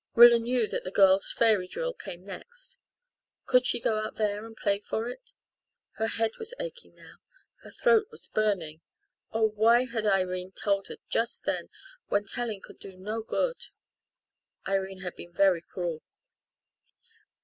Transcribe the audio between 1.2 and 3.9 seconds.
Fairy Drill came next. Could she